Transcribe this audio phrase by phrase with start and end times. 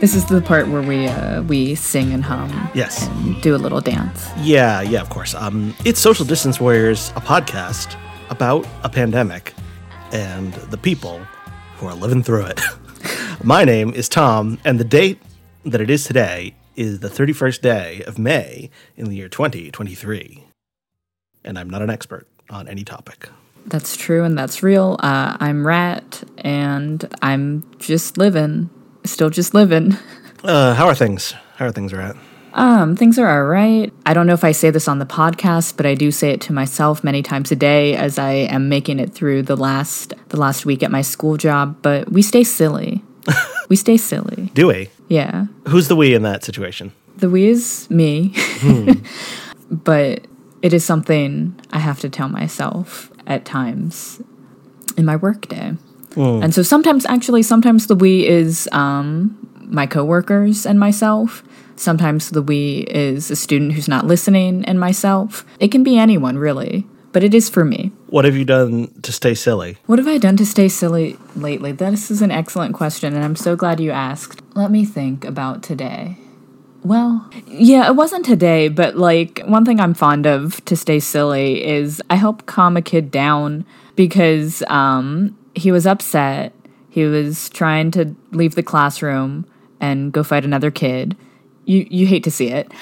[0.00, 2.70] This is the part where we uh, we sing and hum.
[2.74, 3.06] Yes.
[3.06, 4.30] And do a little dance.
[4.38, 5.34] Yeah, yeah, of course.
[5.34, 7.96] Um, it's Social Distance Warriors, a podcast
[8.30, 9.52] about a pandemic
[10.10, 11.18] and the people
[11.76, 12.62] who are living through it.
[13.44, 15.20] My name is Tom, and the date
[15.66, 20.46] that it is today is the 31st day of May in the year 2023.
[21.44, 23.28] And I'm not an expert on any topic.
[23.66, 24.96] That's true and that's real.
[25.00, 28.70] Uh, I'm Rat, and I'm just living,
[29.04, 29.96] still just living.
[30.42, 31.34] Uh, how are things?
[31.56, 32.16] How are things, Rat?
[32.52, 33.92] Um, things are all right.
[34.06, 36.40] I don't know if I say this on the podcast, but I do say it
[36.42, 40.36] to myself many times a day as I am making it through the last the
[40.36, 41.76] last week at my school job.
[41.82, 43.04] But we stay silly.
[43.68, 44.50] we stay silly.
[44.54, 44.90] Do we?
[45.08, 45.46] Yeah.
[45.68, 46.92] Who's the we in that situation?
[47.18, 48.34] The we is me.
[49.70, 50.26] but
[50.62, 54.20] it is something I have to tell myself at times
[54.96, 55.76] in my workday.
[56.16, 61.42] And so sometimes, actually, sometimes the we is um, my coworkers and myself.
[61.76, 65.46] Sometimes the we is a student who's not listening and myself.
[65.60, 67.92] It can be anyone, really, but it is for me.
[68.08, 69.78] What have you done to stay silly?
[69.86, 71.72] What have I done to stay silly lately?
[71.72, 74.42] This is an excellent question, and I'm so glad you asked.
[74.54, 76.16] Let me think about today.
[76.82, 81.64] Well, yeah, it wasn't today, but like one thing I'm fond of to stay silly
[81.64, 83.66] is I help calm a kid down
[83.96, 86.52] because um, he was upset.
[86.88, 89.46] He was trying to leave the classroom
[89.80, 91.16] and go fight another kid.
[91.64, 92.72] You you hate to see it.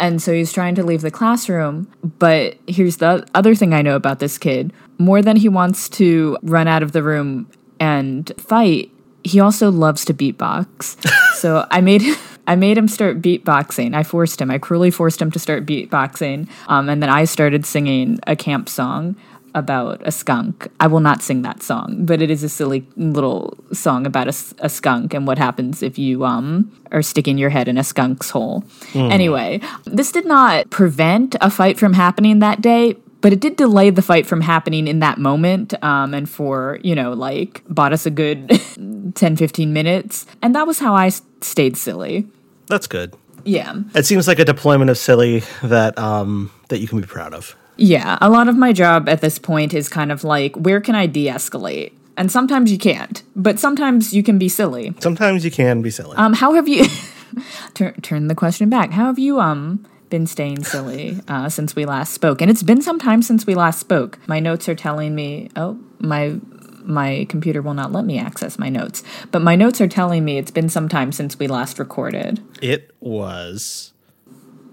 [0.00, 1.90] And so he's trying to leave the classroom.
[2.18, 6.36] But here's the other thing I know about this kid more than he wants to
[6.42, 7.48] run out of the room
[7.80, 8.90] and fight,
[9.22, 11.04] he also loves to beatbox.
[11.34, 12.02] so I made.
[12.46, 13.94] I made him start beatboxing.
[13.94, 14.50] I forced him.
[14.50, 16.48] I cruelly forced him to start beatboxing.
[16.68, 19.16] Um, and then I started singing a camp song
[19.54, 20.68] about a skunk.
[20.80, 24.68] I will not sing that song, but it is a silly little song about a
[24.68, 28.64] skunk and what happens if you um are sticking your head in a skunk's hole.
[28.94, 32.96] Anyway, this did not prevent a fight from happening that day.
[33.20, 36.94] But it did delay the fight from happening in that moment um, and for, you
[36.94, 38.48] know, like bought us a good
[39.16, 40.24] 10, 15 minutes.
[40.40, 42.28] And that was how I s- stayed silly.
[42.68, 43.16] That's good.
[43.42, 43.74] Yeah.
[43.96, 47.56] It seems like a deployment of silly that um that you can be proud of.
[47.78, 50.94] Yeah, a lot of my job at this point is kind of like, where can
[50.94, 51.92] I de escalate?
[52.16, 54.92] And sometimes you can't, but sometimes you can be silly.
[54.98, 56.16] Sometimes you can be silly.
[56.16, 56.84] Um, how have you
[57.74, 58.90] turn turn the question back?
[58.90, 62.40] How have you um been staying silly uh, since we last spoke?
[62.42, 64.18] And it's been some time since we last spoke.
[64.26, 66.40] My notes are telling me, oh, my
[66.82, 70.38] my computer will not let me access my notes, but my notes are telling me
[70.38, 72.42] it's been some time since we last recorded.
[72.60, 73.92] it was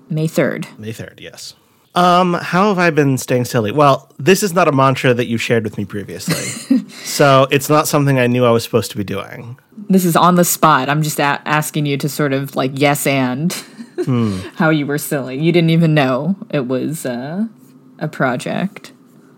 [0.10, 0.68] May third.
[0.80, 1.54] May 3rd, yes.
[1.96, 3.72] Um, how have I been staying silly?
[3.72, 6.88] Well, this is not a mantra that you shared with me previously.
[6.90, 9.58] so it's not something I knew I was supposed to be doing.
[9.90, 10.90] This is on the spot.
[10.90, 13.54] I'm just a- asking you to sort of like yes and
[14.56, 15.40] how you were silly.
[15.40, 17.48] You didn't even know it was uh,
[18.00, 18.92] a project,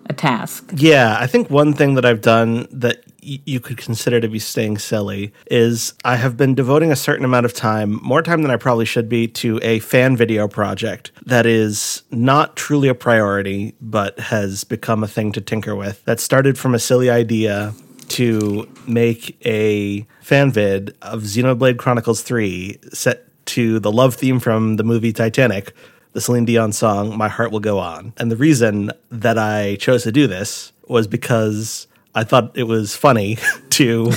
[0.07, 0.71] a task.
[0.73, 4.77] Yeah, I think one thing that I've done that you could consider to be staying
[4.77, 8.55] silly is I have been devoting a certain amount of time, more time than I
[8.55, 14.17] probably should be, to a fan video project that is not truly a priority, but
[14.19, 16.03] has become a thing to tinker with.
[16.05, 17.73] That started from a silly idea
[18.09, 24.77] to make a fan vid of Xenoblade Chronicles 3 set to the love theme from
[24.77, 25.73] the movie Titanic,
[26.13, 28.13] the Celine Dion song My Heart Will Go On.
[28.17, 32.95] And the reason that I chose to do this was because I thought it was
[32.95, 33.37] funny
[33.69, 34.11] to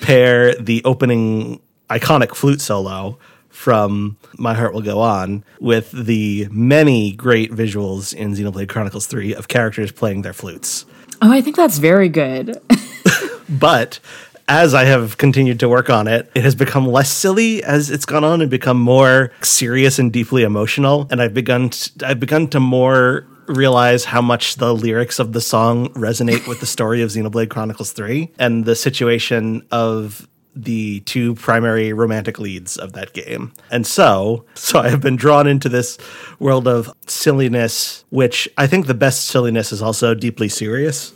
[0.00, 3.18] pair the opening iconic flute solo
[3.48, 9.34] from My Heart Will Go On with the many great visuals in Xenoblade Chronicles 3
[9.34, 10.86] of characters playing their flutes.
[11.20, 12.56] Oh, I think that's very good.
[13.50, 13.98] But
[14.48, 18.06] as I have continued to work on it, it has become less silly as it's
[18.06, 21.08] gone on and become more serious and deeply emotional.
[21.10, 25.40] And I've begun to, I've begun to more realize how much the lyrics of the
[25.40, 31.34] song resonate with the story of Xenoblade Chronicles 3 and the situation of the two
[31.36, 33.52] primary romantic leads of that game.
[33.70, 35.96] And so, so I have been drawn into this
[36.38, 41.12] world of silliness, which I think the best silliness is also deeply serious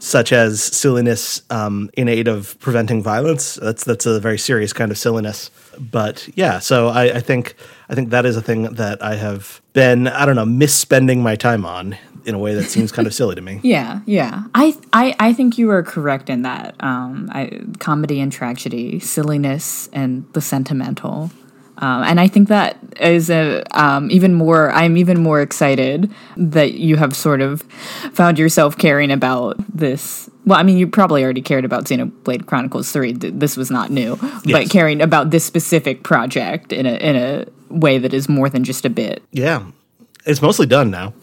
[0.00, 3.54] such as silliness um, in aid of preventing violence.
[3.54, 5.50] That's that's a very serious kind of silliness.
[5.78, 7.54] But yeah, so I, I think
[7.88, 11.36] I think that is a thing that I have been I don't know misspending my
[11.36, 11.96] time on
[12.26, 13.60] in a way that seems kind of silly to me.
[13.66, 14.44] Yeah, yeah.
[14.54, 16.74] I, I, I think you are correct in that.
[16.80, 21.30] Um, I, comedy and tragedy, silliness and the sentimental.
[21.78, 24.70] Um, and I think that is a um, even more.
[24.72, 27.62] I'm even more excited that you have sort of
[28.12, 30.30] found yourself caring about this.
[30.46, 33.12] Well, I mean, you probably already cared about Xenoblade Chronicles Three.
[33.12, 34.42] This was not new, yes.
[34.44, 38.62] but caring about this specific project in a in a way that is more than
[38.62, 39.22] just a bit.
[39.32, 39.66] Yeah,
[40.24, 41.14] it's mostly done now.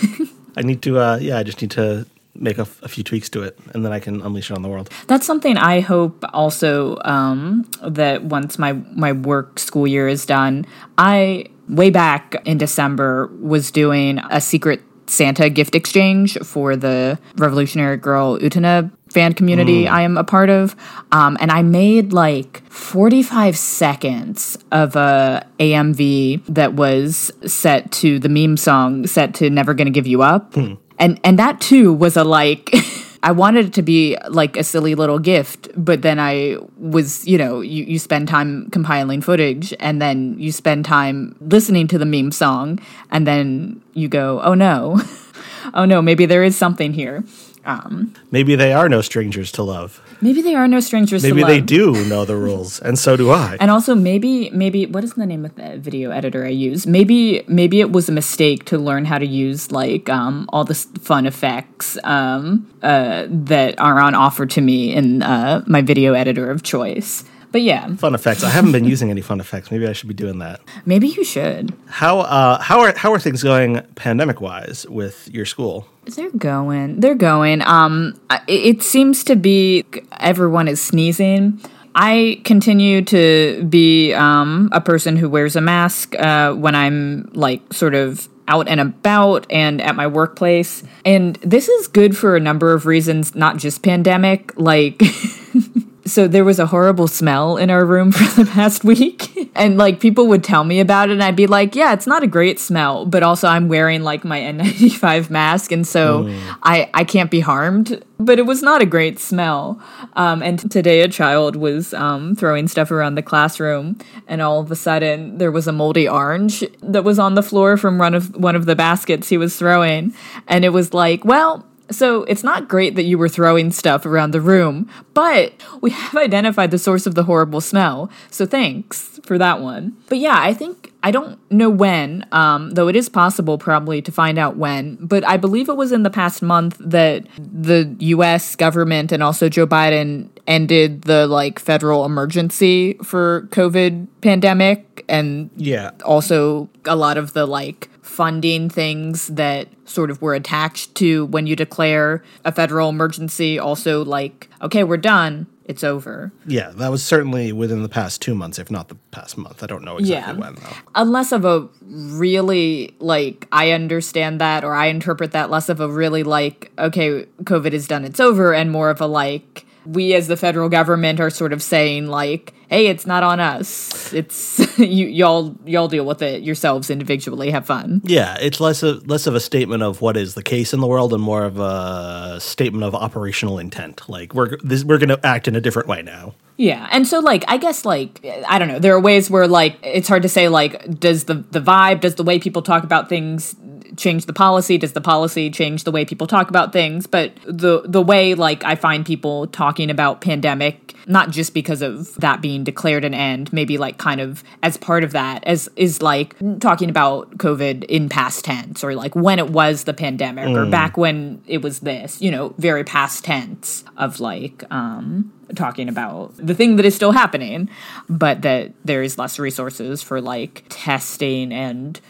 [0.56, 0.98] I need to.
[0.98, 3.92] Uh, yeah, I just need to make a, a, few tweaks to it and then
[3.92, 4.90] I can unleash it on the world.
[5.06, 10.66] That's something I hope also um, that once my my work school year is done,
[10.98, 17.96] I way back in December was doing a secret Santa gift exchange for the Revolutionary
[17.96, 19.90] Girl Utena fan community mm.
[19.90, 20.74] I am a part of.
[21.12, 28.28] Um, and I made like 45 seconds of a AMV that was set to the
[28.28, 30.52] meme song set to Never Gonna Give You Up.
[30.52, 32.70] Mm and and that too was a like
[33.24, 37.38] I wanted it to be like a silly little gift, but then I was, you
[37.38, 42.04] know, you, you spend time compiling footage and then you spend time listening to the
[42.04, 42.80] meme song
[43.10, 45.00] and then you go, oh no,
[45.74, 47.24] oh no, maybe there is something here.
[47.64, 50.00] Um, maybe they are no strangers to love.
[50.20, 51.22] Maybe they are no strangers.
[51.22, 53.56] Maybe they do know the rules, and so do I.
[53.60, 56.86] And also, maybe, maybe what is the name of the video editor I use?
[56.86, 60.74] Maybe, maybe it was a mistake to learn how to use like um, all the
[60.74, 66.50] fun effects um, uh, that are on offer to me in uh, my video editor
[66.50, 67.24] of choice.
[67.54, 68.42] But yeah, fun effects.
[68.42, 69.70] I haven't been using any fun effects.
[69.70, 70.60] Maybe I should be doing that.
[70.86, 71.72] Maybe you should.
[71.86, 75.86] How uh, how are how are things going pandemic wise with your school?
[76.16, 76.98] They're going.
[76.98, 77.62] They're going.
[77.62, 79.84] Um, it, it seems to be
[80.18, 81.60] everyone is sneezing.
[81.94, 87.72] I continue to be um, a person who wears a mask uh, when I'm like
[87.72, 90.82] sort of out and about and at my workplace.
[91.04, 94.52] And this is good for a number of reasons, not just pandemic.
[94.56, 95.00] Like,
[96.06, 99.30] so there was a horrible smell in our room for the past week.
[99.56, 102.24] And like people would tell me about it and i'd be like yeah it's not
[102.24, 106.56] a great smell but also i'm wearing like my n95 mask and so mm.
[106.64, 108.02] i i can't be harmed.
[108.18, 109.80] But it was not a great smell.
[110.14, 114.70] Um, and today a child was um, throwing stuff around the classroom and all of
[114.72, 118.34] a sudden there was a moldy orange that was on the floor from one of
[118.34, 120.12] one of the baskets he was throwing.
[120.48, 124.30] And it was like well so it's not great that you were throwing stuff around
[124.30, 128.10] the room, but we have identified the source of the horrible smell.
[128.30, 129.96] So thanks for that one.
[130.08, 134.10] But yeah, I think I don't know when, um, though it is possible probably to
[134.10, 138.56] find out when, but I believe it was in the past month that the US
[138.56, 145.90] government and also Joe Biden ended the like federal emergency for COVID pandemic and yeah.
[146.04, 151.46] also a lot of the like funding things that sort of were attached to when
[151.46, 156.30] you declare a federal emergency also like okay we're done it's over.
[156.46, 159.62] Yeah that was certainly within the past two months if not the past month.
[159.62, 160.40] I don't know exactly yeah.
[160.40, 160.76] when though.
[160.94, 165.88] Unless of a really like i understand that or i interpret that less of a
[165.88, 170.28] really like okay covid is done it's over and more of a like we as
[170.28, 174.12] the federal government are sort of saying like hey it's not on us.
[174.12, 177.50] It's you y'all y'all deal with it yourselves individually.
[177.50, 178.00] Have fun.
[178.04, 180.86] Yeah it's less of less of a statement of what is the case in the
[180.86, 184.08] world and more of a statement of operational intent.
[184.08, 186.34] Like we're this, we're going to act in a different way now.
[186.56, 186.88] Yeah.
[186.92, 190.08] And so like I guess like I don't know, there are ways where like it's
[190.08, 193.54] hard to say like does the the vibe, does the way people talk about things
[193.96, 194.78] change the policy?
[194.78, 197.06] Does the policy change the way people talk about things?
[197.06, 202.14] But the the way like I find people talking about pandemic, not just because of
[202.16, 206.02] that being declared an end, maybe like kind of as part of that, as is
[206.02, 210.56] like talking about COVID in past tense or like when it was the pandemic mm.
[210.56, 215.88] or back when it was this, you know, very past tense of like um talking
[215.88, 217.68] about the thing that is still happening,
[218.08, 222.00] but that there is less resources for like testing and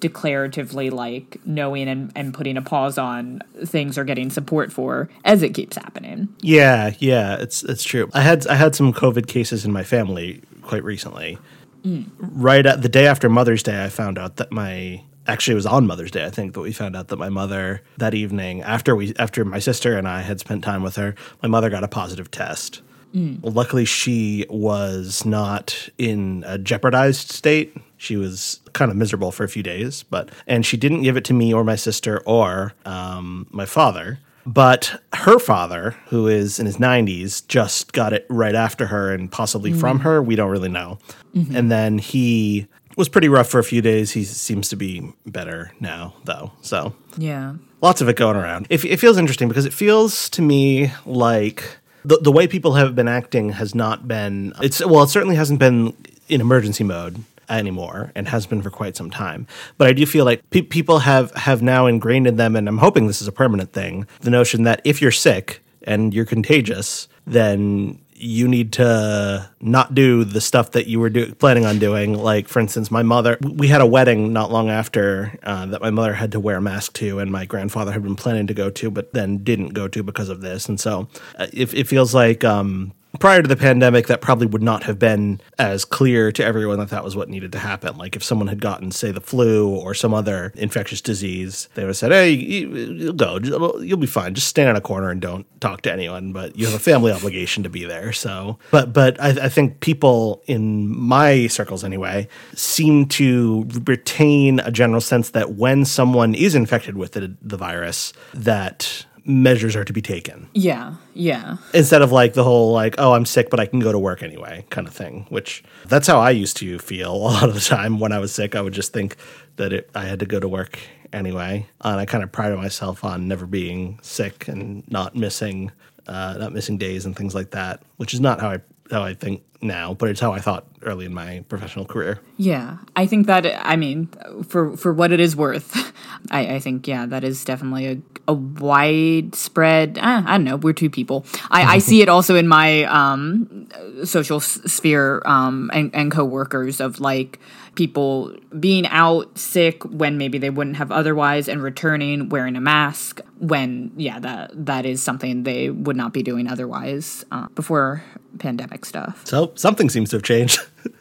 [0.00, 5.42] declaratively like knowing and, and putting a pause on things or getting support for as
[5.42, 6.28] it keeps happening.
[6.40, 8.10] Yeah, yeah, it's it's true.
[8.12, 11.38] I had I had some COVID cases in my family quite recently.
[11.84, 12.10] Mm.
[12.18, 15.66] Right at the day after Mother's Day, I found out that my actually it was
[15.66, 18.94] on Mother's Day, I think, but we found out that my mother that evening after
[18.94, 21.88] we after my sister and I had spent time with her, my mother got a
[21.88, 22.82] positive test.
[23.14, 23.40] Mm.
[23.42, 27.76] Luckily, she was not in a jeopardized state.
[27.96, 31.24] She was kind of miserable for a few days, but and she didn't give it
[31.26, 34.18] to me or my sister or um, my father.
[34.44, 39.30] But her father, who is in his 90s, just got it right after her and
[39.30, 40.22] possibly mm from her.
[40.22, 40.98] We don't really know.
[41.34, 41.56] Mm-hmm.
[41.56, 42.66] And then he
[42.96, 44.12] was pretty rough for a few days.
[44.12, 46.52] He seems to be better now, though.
[46.60, 47.54] So, yeah.
[47.80, 48.66] Lots of it going around.
[48.70, 52.94] It, it feels interesting because it feels to me like the, the way people have
[52.94, 55.94] been acting has not been it's well it certainly hasn't been
[56.28, 59.46] in emergency mode anymore and has been for quite some time.
[59.78, 62.78] But I do feel like pe- people have have now ingrained in them, and I'm
[62.78, 67.08] hoping this is a permanent thing, the notion that if you're sick and you're contagious,
[67.26, 72.14] then you need to not do the stuff that you were do- planning on doing.
[72.14, 75.90] Like, for instance, my mother, we had a wedding not long after uh, that my
[75.90, 78.70] mother had to wear a mask to, and my grandfather had been planning to go
[78.70, 80.68] to, but then didn't go to because of this.
[80.68, 84.62] And so uh, it, it feels like um, prior to the pandemic, that probably would
[84.62, 87.96] not have been as clear to everyone that that was what needed to happen.
[87.96, 91.88] Like if someone had gotten, say, the flu or some other infectious disease, they would
[91.88, 92.68] have said, "Hey, you,
[93.06, 93.38] will go.
[93.80, 94.34] You'll be fine.
[94.34, 97.12] Just stand in a corner and don't talk to anyone." But you have a family
[97.12, 98.12] obligation to be there.
[98.12, 104.70] So, but but I, I think people in my circles anyway seem to retain a
[104.70, 109.92] general sense that when someone is infected with the, the virus, that measures are to
[109.92, 110.48] be taken.
[110.54, 111.56] Yeah, yeah.
[111.74, 114.22] Instead of like the whole like, oh, I'm sick, but I can go to work
[114.22, 117.60] anyway kind of thing, which that's how I used to feel a lot of the
[117.60, 118.54] time when I was sick.
[118.54, 119.16] I would just think
[119.56, 120.78] that it, I had to go to work
[121.12, 121.66] anyway.
[121.82, 125.70] And I kind of prided myself on never being sick and not missing,
[126.06, 128.60] uh, not missing days and things like that, which is not how I
[128.92, 132.20] how I think now, but it's how I thought early in my professional career.
[132.36, 134.08] Yeah, I think that I mean,
[134.48, 135.92] for for what it is worth,
[136.30, 139.98] I, I think yeah, that is definitely a, a widespread.
[139.98, 140.56] Eh, I don't know.
[140.56, 141.24] We're two people.
[141.50, 143.68] I, I see it also in my um,
[144.04, 147.38] social sphere um, and, and coworkers of like
[147.74, 153.20] people being out sick when maybe they wouldn't have otherwise and returning wearing a mask
[153.38, 158.02] when yeah that that is something they would not be doing otherwise uh, before
[158.38, 159.26] pandemic stuff.
[159.26, 160.58] So something seems to have changed.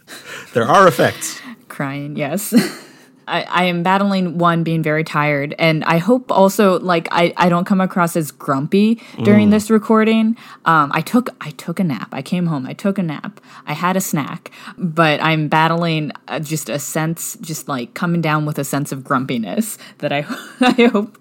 [0.54, 1.40] There are effects.
[1.70, 2.54] Crying yes
[3.31, 7.50] I, I am battling one being very tired and i hope also like i, I
[7.50, 9.51] don't come across as grumpy during mm.
[9.51, 13.03] this recording um, i took i took a nap i came home i took a
[13.03, 18.21] nap i had a snack but i'm battling uh, just a sense just like coming
[18.21, 20.25] down with a sense of grumpiness that i
[20.61, 21.17] i hope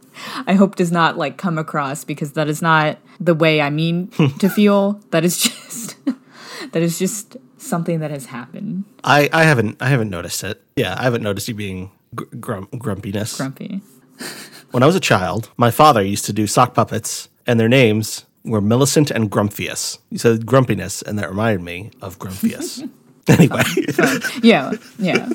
[0.46, 4.08] I hope does not like come across because that is not the way I mean
[4.38, 5.00] to feel.
[5.12, 5.96] That is just
[6.72, 8.84] that is just something that has happened.
[9.04, 10.62] I, I haven't I haven't noticed it.
[10.76, 13.36] Yeah, I haven't noticed you being gr- grumpiness.
[13.36, 13.80] Grumpy.
[14.70, 18.26] when I was a child, my father used to do sock puppets, and their names
[18.44, 19.98] were Millicent and Grumphius.
[20.10, 22.82] He said grumpiness, and that reminded me of Grumphius.
[23.28, 24.40] anyway, fun, fun.
[24.42, 25.28] yeah, yeah.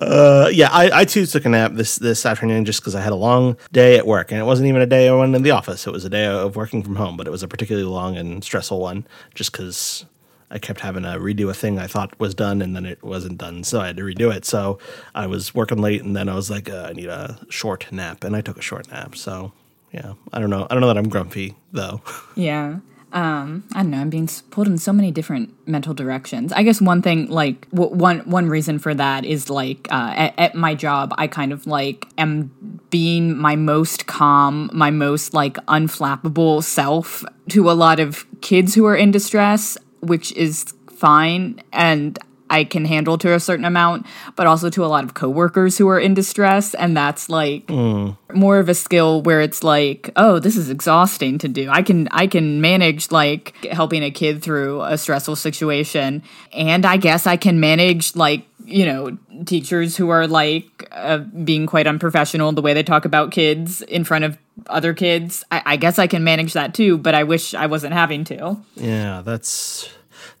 [0.00, 3.12] Uh, yeah, I, I too took a nap this this afternoon just because I had
[3.12, 5.52] a long day at work, and it wasn't even a day I went in the
[5.52, 5.86] office.
[5.86, 8.42] It was a day of working from home, but it was a particularly long and
[8.42, 10.04] stressful one, just because
[10.52, 13.38] I kept having to redo a thing I thought was done and then it wasn't
[13.38, 13.64] done.
[13.64, 14.44] So I had to redo it.
[14.44, 14.78] So
[15.14, 18.22] I was working late and then I was like, uh, I need a short nap.
[18.22, 19.16] And I took a short nap.
[19.16, 19.52] So
[19.92, 20.66] yeah, I don't know.
[20.68, 22.02] I don't know that I'm grumpy though.
[22.34, 22.78] Yeah.
[23.12, 23.98] Um, I don't know.
[23.98, 26.50] I'm being pulled in so many different mental directions.
[26.50, 30.38] I guess one thing, like w- one one reason for that is like uh, at,
[30.38, 35.56] at my job, I kind of like am being my most calm, my most like
[35.66, 42.18] unflappable self to a lot of kids who are in distress which is fine and
[42.52, 44.04] I can handle to a certain amount,
[44.36, 46.74] but also to a lot of coworkers who are in distress.
[46.74, 48.14] And that's like mm.
[48.34, 51.70] more of a skill where it's like, oh, this is exhausting to do.
[51.70, 56.98] I can I can manage like helping a kid through a stressful situation, and I
[56.98, 62.52] guess I can manage like you know teachers who are like uh, being quite unprofessional
[62.52, 65.44] the way they talk about kids in front of other kids.
[65.50, 68.56] I, I guess I can manage that too, but I wish I wasn't having to.
[68.76, 69.88] Yeah, that's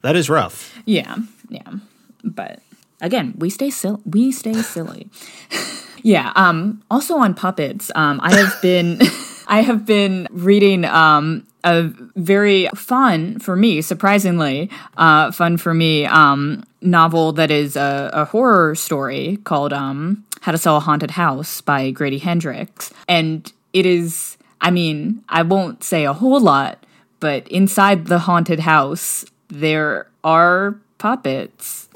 [0.02, 0.78] that is rough.
[0.84, 1.16] Yeah,
[1.48, 1.72] yeah,
[2.24, 2.60] but
[3.00, 4.00] again, we stay silly.
[4.04, 5.08] We stay silly.
[6.02, 6.32] yeah.
[6.36, 6.82] Um.
[6.90, 7.90] Also on puppets.
[7.94, 8.20] Um.
[8.22, 9.00] I have been.
[9.46, 11.84] I have been reading um a
[12.16, 18.24] very fun for me, surprisingly, uh, fun for me, um, novel that is a, a
[18.24, 22.92] horror story called um, How to Sell a Haunted House by Grady Hendrix.
[23.08, 26.84] And it is, I mean, I won't say a whole lot,
[27.20, 31.88] but inside the haunted house, there are puppets.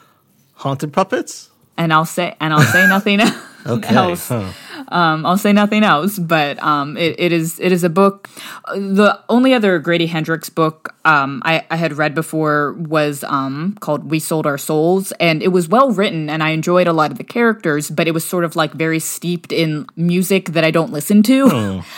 [0.54, 1.50] haunted puppets?
[1.76, 3.20] And I'll say, and I'll say nothing
[3.66, 3.94] okay.
[3.94, 4.28] else.
[4.28, 4.52] Huh.
[4.88, 8.28] Um, I'll say nothing else, but um, it, it is it is a book.
[8.74, 14.10] The only other Grady Hendrix book um, I, I, had read before was um, called
[14.10, 17.18] "We Sold Our Souls," and it was well written, and I enjoyed a lot of
[17.18, 20.92] the characters, but it was sort of like very steeped in music that I don't
[20.92, 21.46] listen to.
[21.46, 21.84] Mm.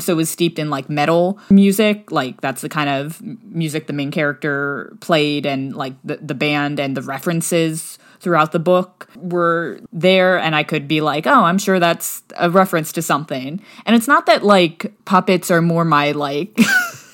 [0.00, 3.92] So it was steeped in like metal music, like that's the kind of music the
[3.92, 9.80] main character played, and like the, the band and the references throughout the book were
[9.92, 13.96] there and I could be like, "Oh, I'm sure that's a reference to something." And
[13.96, 16.58] it's not that like puppets are more my like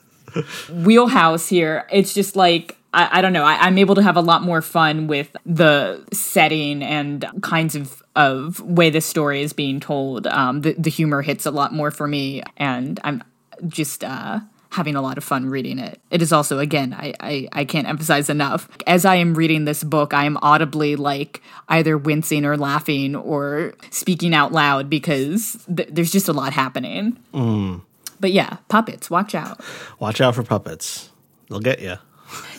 [0.71, 1.87] wheelhouse here.
[1.91, 3.45] It's just like I, I don't know.
[3.45, 8.03] I, am able to have a lot more fun with the setting and kinds of
[8.15, 10.27] of way the story is being told.
[10.27, 13.23] Um, the the humor hits a lot more for me, and I'm
[13.67, 14.41] just uh,
[14.73, 16.01] having a lot of fun reading it.
[16.11, 18.69] It is also, again, I, I, I can't emphasize enough.
[18.87, 23.75] As I am reading this book, I am audibly like either wincing or laughing or
[23.91, 27.19] speaking out loud because th- there's just a lot happening.
[27.35, 27.83] Mm.
[28.19, 29.61] But yeah, puppets, watch out.
[29.99, 31.11] Watch out for puppets.
[31.51, 31.97] They'll get you.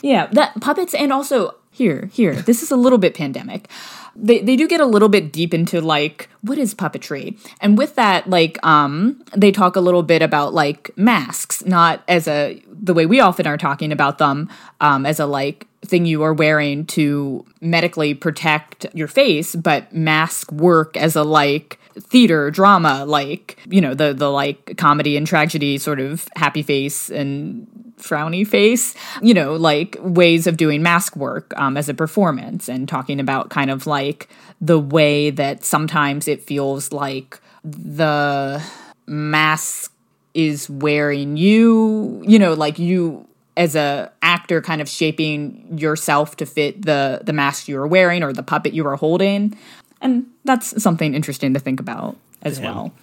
[0.04, 2.36] yeah, that puppets and also here, here.
[2.36, 3.70] This is a little bit pandemic
[4.16, 7.96] they, they do get a little bit deep into like what is puppetry and with
[7.96, 12.94] that like um they talk a little bit about like masks not as a the
[12.94, 14.50] way we often are talking about them
[14.82, 20.52] um as a like thing you are wearing to medically protect your face but mask
[20.52, 25.78] work as a like theater drama like you know the the like comedy and tragedy
[25.78, 31.54] sort of happy face and frowny face, you know, like ways of doing mask work
[31.58, 36.42] um, as a performance and talking about kind of like the way that sometimes it
[36.42, 38.64] feels like the
[39.08, 39.92] mask
[40.34, 46.46] is wearing you, you know, like you as a actor kind of shaping yourself to
[46.46, 49.58] fit the the mask you were wearing or the puppet you were holding.
[50.02, 52.76] And that's something interesting to think about as Damn.
[52.76, 52.94] well.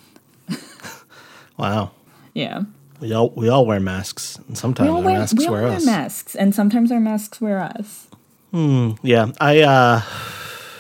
[1.57, 1.91] wow.
[2.35, 2.65] Yeah.
[3.01, 5.87] We all we all wear masks, and sometimes our wear, masks we wear, wear us.
[5.87, 8.09] masks, and sometimes our masks wear us.
[8.51, 8.93] Hmm.
[9.03, 9.33] Yeah.
[9.41, 10.03] I uh,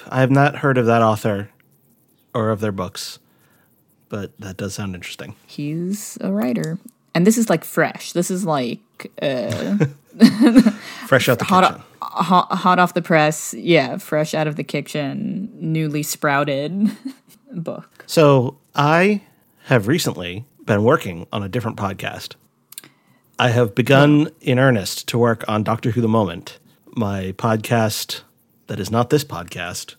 [0.08, 1.50] I have not heard of that author
[2.34, 3.18] or of their books,
[4.08, 5.34] but that does sound interesting.
[5.46, 6.78] He's a writer,
[7.14, 8.12] and this is like fresh.
[8.12, 8.80] This is like
[9.22, 9.78] uh,
[11.06, 11.82] fresh out the hot, kitchen.
[12.02, 13.54] Hot, hot off the press.
[13.54, 16.90] Yeah, fresh out of the kitchen, newly sprouted
[17.52, 18.04] book.
[18.06, 19.22] So I
[19.64, 22.36] have recently been working on a different podcast.
[23.40, 26.60] I have begun in earnest to work on Doctor Who the Moment,
[26.94, 28.20] my podcast
[28.68, 29.96] that is not this podcast,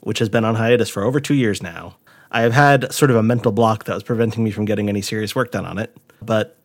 [0.00, 1.96] which has been on hiatus for over two years now.
[2.30, 5.00] I have had sort of a mental block that was preventing me from getting any
[5.00, 6.58] serious work done on it, but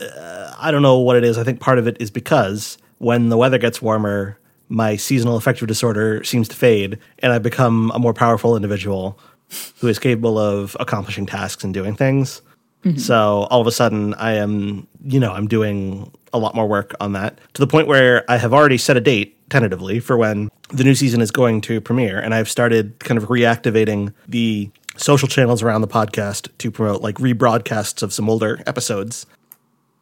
[0.00, 1.38] uh, I don't know what it is.
[1.38, 5.66] I think part of it is because when the weather gets warmer, my seasonal affective
[5.66, 9.18] disorder seems to fade, and I become a more powerful individual
[9.80, 12.42] who is capable of accomplishing tasks and doing things.
[12.84, 12.98] Mm-hmm.
[12.98, 16.94] So all of a sudden, I am, you know, I'm doing a lot more work
[17.00, 20.50] on that to the point where I have already set a date tentatively for when
[20.70, 22.18] the new season is going to premiere.
[22.18, 27.16] And I've started kind of reactivating the social channels around the podcast to promote like
[27.16, 29.26] rebroadcasts of some older episodes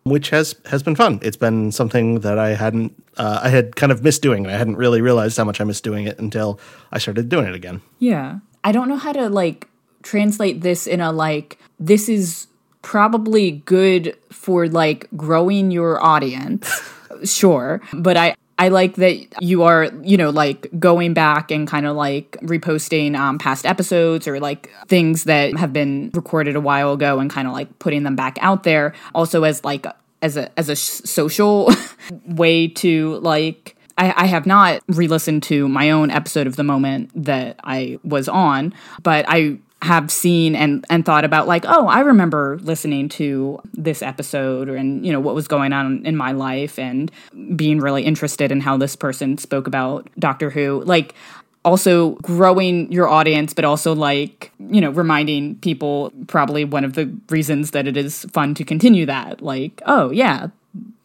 [0.05, 1.19] which has has been fun.
[1.23, 4.59] It's been something that I hadn't uh, I had kind of missed doing, and I
[4.59, 6.59] hadn't really realized how much I missed doing it until
[6.93, 7.83] I started doing it again.
[7.99, 9.69] Yeah, I don't know how to like
[10.03, 12.47] translate this in a like this is
[12.83, 16.93] probably good for like growing your audience.
[17.25, 17.81] sure.
[17.93, 21.97] But I, I like that you are, you know, like going back and kind of
[21.97, 27.19] like reposting um, past episodes or like things that have been recorded a while ago
[27.21, 28.95] and kind of like putting them back out there.
[29.15, 29.87] Also, as like
[30.21, 31.71] as a as a social
[32.27, 33.77] way to like.
[33.99, 38.31] I, I have not re-listened to my own episode of the moment that I was
[38.31, 43.59] on, but I have seen and and thought about like oh i remember listening to
[43.73, 47.11] this episode and you know what was going on in my life and
[47.57, 50.83] being really interested in how this person spoke about doctor who.
[50.85, 51.15] Like
[51.63, 57.15] also growing your audience but also like you know reminding people probably one of the
[57.29, 59.43] reasons that it is fun to continue that.
[59.43, 60.49] Like oh yeah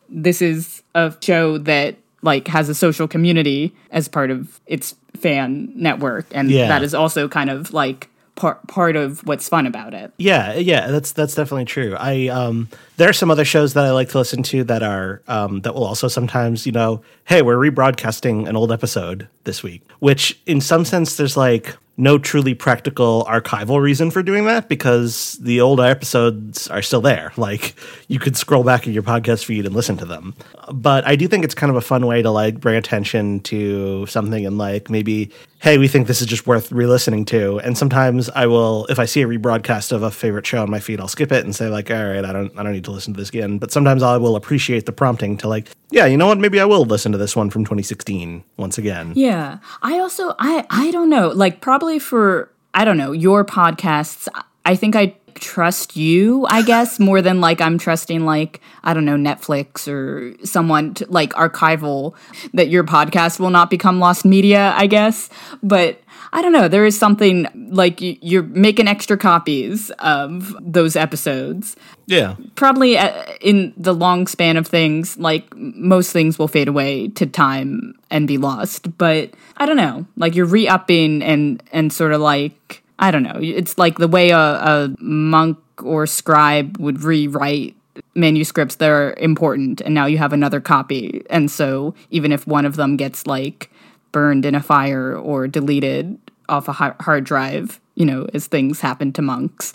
[0.09, 5.71] this is a show that like has a social community as part of its fan
[5.75, 6.25] network.
[6.31, 6.67] And yeah.
[6.67, 10.11] that is also kind of like part part of what's fun about it.
[10.17, 11.95] Yeah, yeah, that's that's definitely true.
[11.97, 15.21] I um there are some other shows that I like to listen to that are
[15.27, 19.81] um that will also sometimes, you know, hey, we're rebroadcasting an old episode this week,
[19.99, 25.33] which in some sense there's like no truly practical archival reason for doing that because
[25.41, 27.31] the old episodes are still there.
[27.37, 27.75] Like
[28.07, 30.35] you could scroll back in your podcast feed and listen to them.
[30.73, 34.05] But I do think it's kind of a fun way to like bring attention to
[34.07, 37.59] something and like maybe, hey, we think this is just worth re-listening to.
[37.59, 40.79] And sometimes I will, if I see a rebroadcast of a favorite show on my
[40.79, 42.91] feed, I'll skip it and say like, all right, I don't, I don't need to
[42.91, 43.57] listen to this again.
[43.57, 46.39] But sometimes I will appreciate the prompting to like, yeah, you know what?
[46.39, 49.13] Maybe I will listen to this one from 2016 once again.
[49.15, 53.45] Yeah, I also, I, I don't know, like probably probably for I don't know your
[53.45, 54.27] podcasts.
[54.65, 59.05] I think I trust you, I guess, more than like I'm trusting like I don't
[59.05, 62.15] know Netflix or someone to, like archival
[62.55, 64.73] that your podcast will not become lost media.
[64.75, 65.29] I guess,
[65.61, 66.01] but
[66.35, 66.67] I don't know.
[66.67, 71.77] There is something like you, you're making extra copies of those episodes.
[72.07, 72.35] Yeah.
[72.55, 77.25] Probably uh, in the long span of things, like most things will fade away to
[77.25, 78.97] time and be lost.
[78.97, 80.05] But I don't know.
[80.17, 83.39] Like you're re upping and, and sort of like, I don't know.
[83.41, 87.77] It's like the way a, a monk or scribe would rewrite
[88.13, 92.65] manuscripts that are important and now you have another copy and so even if one
[92.65, 93.71] of them gets like
[94.11, 96.17] burned in a fire or deleted
[96.49, 99.73] off a hard drive you know as things happen to monks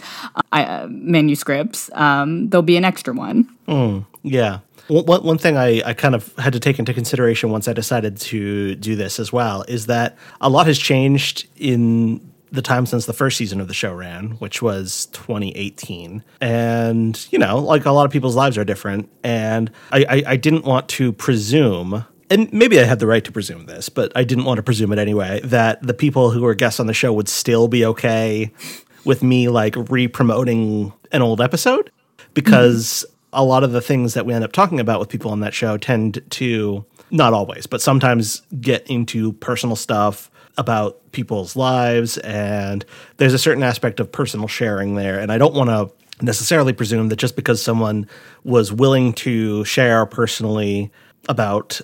[0.53, 5.95] uh, manuscripts um, there'll be an extra one mm, yeah one, one thing I, I
[5.95, 9.63] kind of had to take into consideration once I decided to do this as well
[9.69, 12.21] is that a lot has changed in
[12.53, 16.25] the time since the first season of the show ran, which was 2018.
[16.41, 19.09] And, you know, like a lot of people's lives are different.
[19.23, 23.33] And I, I, I, didn't want to presume, and maybe I had the right to
[23.33, 26.55] presume this, but I didn't want to presume it anyway, that the people who were
[26.55, 28.53] guests on the show would still be okay
[29.05, 31.91] with me like re promoting an old episode.
[32.33, 33.41] Because mm-hmm.
[33.41, 35.53] a lot of the things that we end up talking about with people on that
[35.53, 42.85] show tend to, not always, but sometimes get into personal stuff about people's lives, and
[43.17, 45.19] there's a certain aspect of personal sharing there.
[45.19, 48.07] And I don't want to necessarily presume that just because someone
[48.45, 50.93] was willing to share personally
[51.29, 51.81] about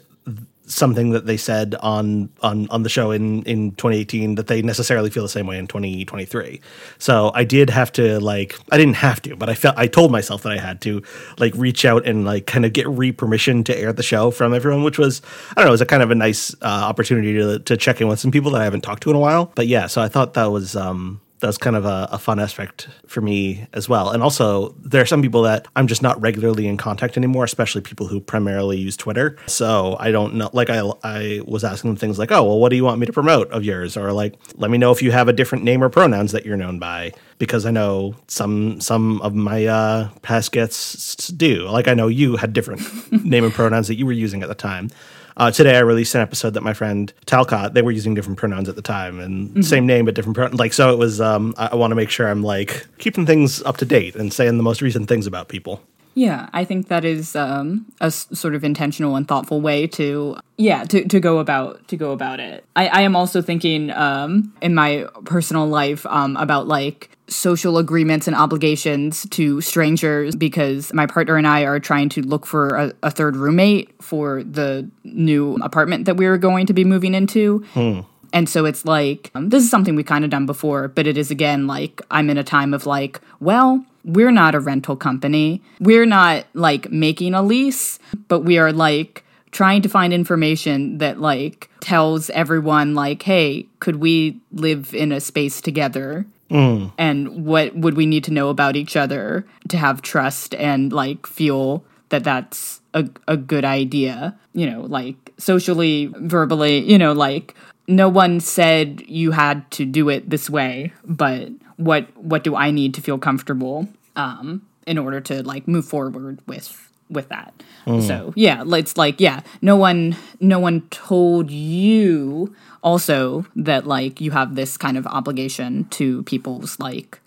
[0.67, 5.11] something that they said on on on the show in in 2018 that they necessarily
[5.11, 6.61] feel the same way in 2023
[6.99, 10.11] so i did have to like i didn't have to but i felt i told
[10.11, 11.01] myself that i had to
[11.39, 14.53] like reach out and like kind of get re permission to air the show from
[14.53, 17.33] everyone which was i don't know it was a kind of a nice uh, opportunity
[17.33, 19.53] to to check in with some people that i haven't talked to in a while.
[19.55, 22.89] But yeah so i thought that was um that's kind of a, a, fun aspect
[23.07, 24.11] for me as well.
[24.11, 27.81] And also, there are some people that I'm just not regularly in contact anymore, especially
[27.81, 29.37] people who primarily use Twitter.
[29.47, 30.51] So I don't know.
[30.53, 33.07] Like I, I was asking them things like, "Oh, well, what do you want me
[33.07, 35.83] to promote of yours?" Or like, "Let me know if you have a different name
[35.83, 40.53] or pronouns that you're known by," because I know some some of my uh, past
[40.53, 41.69] guests do.
[41.69, 42.83] Like I know you had different
[43.25, 44.91] name and pronouns that you were using at the time.
[45.37, 48.68] Uh, today I released an episode that my friend Talcott, they were using different pronouns
[48.70, 49.62] at the time and mm-hmm.
[49.62, 50.59] same name but different pronouns.
[50.59, 51.20] Like so, it was.
[51.20, 54.33] Um, I, I want to make sure I'm like keeping things up to date and
[54.33, 55.83] saying the most recent things about people.
[56.17, 60.39] Yeah, I think that is um, a s- sort of intentional and thoughtful way to
[60.57, 62.65] yeah to, to go about to go about it.
[62.75, 68.27] I, I am also thinking um, in my personal life um, about like social agreements
[68.27, 72.93] and obligations to strangers because my partner and I are trying to look for a,
[73.03, 77.59] a third roommate for the new apartment that we are going to be moving into.
[77.75, 78.01] Hmm.
[78.33, 81.17] And so it's like, um, this is something we kind of done before, but it
[81.17, 85.61] is again like, I'm in a time of like, well, we're not a rental company.
[85.81, 91.21] We're not like making a lease, but we are like trying to find information that
[91.21, 96.25] like tells everyone like, hey, could we live in a space together?
[96.51, 96.92] Mm.
[96.97, 101.27] And what would we need to know about each other to have trust and like
[101.27, 104.38] feel that that's a, a good idea?
[104.53, 107.55] You know, like socially, verbally, you know, like
[107.88, 112.71] no one said you had to do it this way, but what what do I
[112.71, 117.55] need to feel comfortable um, in order to like move forward with with that.
[117.87, 118.07] Mm.
[118.07, 124.31] So yeah, it's like yeah, no one no one told you also that like you
[124.33, 127.21] have this kind of obligation to people's like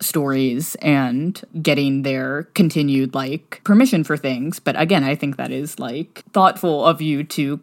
[0.00, 4.58] stories and getting their continued like permission for things.
[4.58, 7.60] But again, I think that is like thoughtful of you to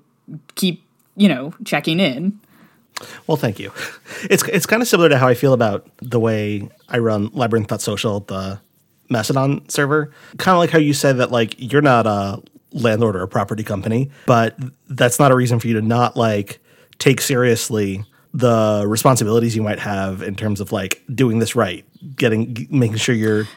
[0.56, 0.84] keep,
[1.15, 2.39] you know, checking in.
[3.27, 3.71] Well, thank you.
[4.29, 8.21] It's it's kind of similar to how I feel about the way I run Labyrinth.social,
[8.21, 8.59] the
[9.09, 10.12] Mastodon server.
[10.38, 13.63] Kind of like how you said that like you're not a landlord or a property
[13.63, 14.57] company, but
[14.89, 16.59] that's not a reason for you to not like
[16.99, 21.85] take seriously the responsibilities you might have in terms of like doing this right,
[22.15, 23.47] getting making sure you're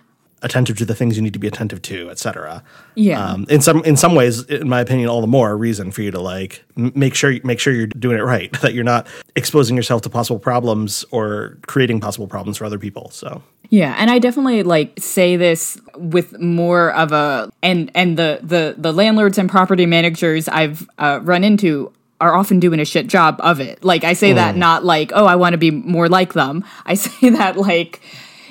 [0.43, 2.63] attentive to the things you need to be attentive to, etc.
[2.95, 3.25] Yeah.
[3.25, 6.11] Um, in some in some ways, in my opinion, all the more reason for you
[6.11, 10.03] to like make sure make sure you're doing it right, that you're not exposing yourself
[10.03, 13.11] to possible problems or creating possible problems for other people.
[13.11, 13.43] So.
[13.71, 18.75] Yeah, and I definitely like say this with more of a and and the the
[18.77, 23.37] the landlords and property managers I've uh, run into are often doing a shit job
[23.41, 23.83] of it.
[23.83, 24.37] Like I say mm.
[24.37, 26.65] that not like, oh, I want to be more like them.
[26.85, 28.01] I say that like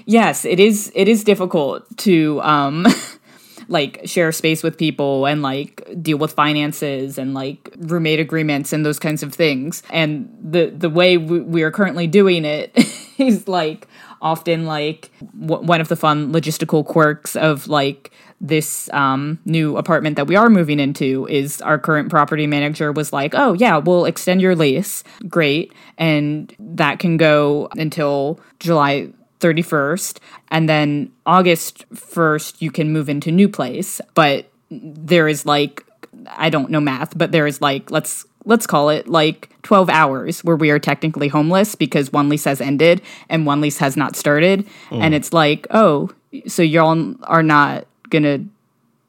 [0.06, 2.86] yes, it is it is difficult to um
[3.68, 8.86] like share space with people and like deal with finances and like roommate agreements and
[8.86, 9.82] those kinds of things.
[9.90, 12.72] And the the way we, we are currently doing it
[13.18, 13.88] is like
[14.22, 15.10] often like
[15.40, 18.12] w- one of the fun logistical quirks of like
[18.42, 23.14] this um, new apartment that we are moving into is our current property manager was
[23.14, 25.04] like, oh, yeah, we'll extend your lease.
[25.30, 25.72] Great.
[25.98, 29.10] And that can go until July
[29.42, 30.20] 31st.
[30.50, 34.00] And then August 1st, you can move into new place.
[34.14, 35.84] But there is like,
[36.28, 40.44] I don't know math, but there is like, let's let's call it like 12 hours
[40.44, 44.16] where we are technically homeless because one lease has ended and one lease has not
[44.16, 44.68] started.
[44.90, 45.02] Mm.
[45.02, 46.10] And it's like oh
[46.48, 48.44] so y'all are not gonna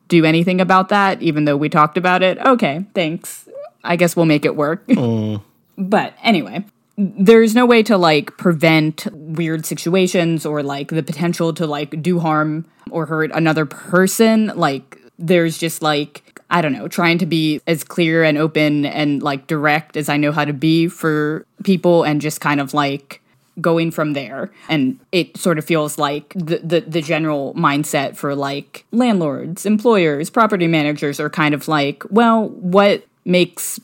[0.08, 2.38] do anything about that even though we talked about it?
[2.38, 3.48] Okay thanks.
[3.84, 4.86] I guess we'll make it work.
[4.88, 5.42] Mm.
[5.78, 6.66] But anyway
[6.96, 12.18] there's no way to like prevent weird situations or like the potential to like do
[12.18, 17.62] harm or hurt another person like there's just like I don't know, trying to be
[17.66, 22.02] as clear and open and like direct as I know how to be for people
[22.02, 23.22] and just kind of like
[23.59, 24.50] going from there.
[24.68, 30.28] And it sort of feels like the, the, the general mindset for like landlords, employers,
[30.28, 33.81] property managers are kind of like, well, what makes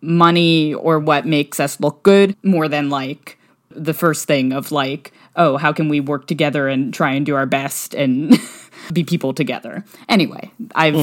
[0.00, 3.38] money or what makes us look good more than like
[3.70, 7.34] the first thing of like, oh, how can we work together and try and do
[7.36, 8.36] our best and
[8.92, 9.84] be people together.
[10.08, 10.96] Anyway, I've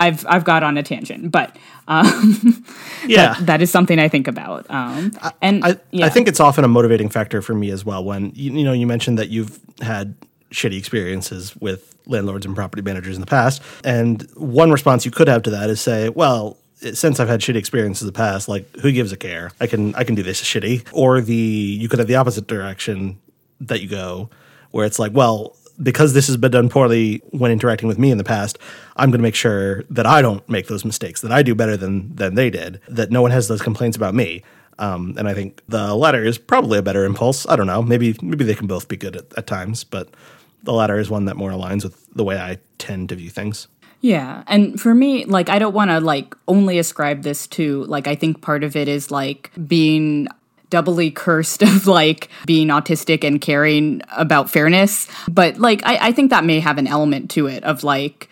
[0.00, 1.56] I've I've got on a tangent, but
[1.88, 2.64] um,
[3.06, 3.34] Yeah.
[3.40, 4.66] that is something I think about.
[4.70, 6.06] Um, and I, yeah.
[6.06, 8.04] I think it's often a motivating factor for me as well.
[8.04, 10.14] When you, you know, you mentioned that you've had
[10.52, 15.26] shitty experiences with landlords and property managers in the past, and one response you could
[15.28, 16.58] have to that is say, well.
[16.94, 19.52] Since I've had shitty experiences in the past, like who gives a care?
[19.60, 20.88] I can I can do this shitty.
[20.92, 23.20] Or the you could have the opposite direction
[23.60, 24.30] that you go,
[24.70, 28.18] where it's like, well, because this has been done poorly when interacting with me in
[28.18, 28.58] the past,
[28.96, 31.76] I'm going to make sure that I don't make those mistakes, that I do better
[31.76, 34.42] than than they did, that no one has those complaints about me.
[34.78, 37.46] Um, and I think the latter is probably a better impulse.
[37.48, 37.82] I don't know.
[37.82, 40.08] Maybe maybe they can both be good at, at times, but
[40.62, 43.68] the latter is one that more aligns with the way I tend to view things.
[44.02, 44.42] Yeah.
[44.48, 48.16] And for me, like, I don't want to, like, only ascribe this to, like, I
[48.16, 50.28] think part of it is, like, being
[50.70, 55.08] doubly cursed of, like, being autistic and caring about fairness.
[55.28, 58.28] But, like, I, I think that may have an element to it of, like,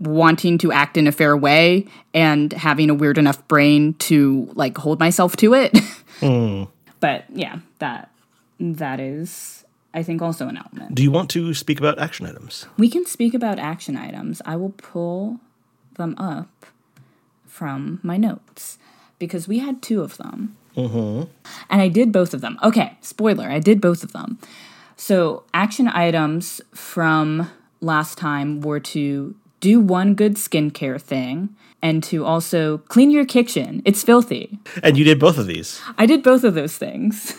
[0.00, 4.76] wanting to act in a fair way and having a weird enough brain to, like,
[4.78, 5.78] hold myself to it.
[6.20, 6.64] Hmm.
[6.98, 8.10] But, yeah, that
[8.58, 9.59] that is,
[9.92, 10.94] I think, also an element.
[10.94, 12.66] Do you want to speak about action items?
[12.78, 14.40] We can speak about action items.
[14.44, 15.40] I will pull
[15.96, 16.66] them up
[17.46, 18.78] from my notes
[19.18, 20.56] because we had two of them.
[20.76, 21.30] Mm-hmm.
[21.68, 22.58] And I did both of them.
[22.62, 24.38] Okay, spoiler, I did both of them.
[24.96, 27.50] So, action items from
[27.80, 33.82] last time were to do one good skincare thing and to also clean your kitchen.
[33.84, 34.58] It's filthy.
[34.82, 35.80] And you did both of these.
[35.98, 37.34] I did both of those things.